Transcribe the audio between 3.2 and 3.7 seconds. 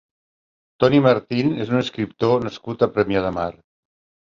de Mar.